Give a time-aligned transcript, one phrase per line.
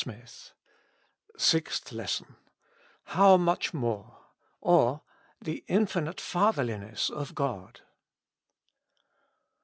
[0.03, 0.53] 46
[1.37, 2.35] SIXTH I.ESSON.
[3.03, 4.17] How much more?"
[4.59, 5.03] or,
[5.39, 7.81] The Infinite Fatherli ness of God.